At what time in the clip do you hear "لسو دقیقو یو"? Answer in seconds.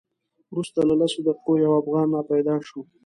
1.01-1.71